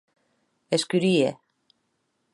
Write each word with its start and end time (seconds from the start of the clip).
Escurie. 0.77 1.29